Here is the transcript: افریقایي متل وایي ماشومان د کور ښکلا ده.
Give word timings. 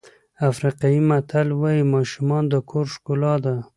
افریقایي 0.49 0.99
متل 1.09 1.47
وایي 1.61 1.83
ماشومان 1.95 2.43
د 2.49 2.55
کور 2.69 2.85
ښکلا 2.93 3.33
ده. 3.45 3.55